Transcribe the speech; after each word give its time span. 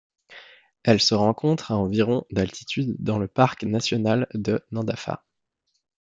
Elle 0.81 0.99
se 0.99 1.13
rencontre 1.13 1.71
à 1.71 1.77
environ 1.77 2.25
d'altitude 2.31 2.95
dans 2.97 3.19
le 3.19 3.27
parc 3.27 3.61
national 3.65 4.25
de 4.33 4.59
Namdapha. 4.71 5.23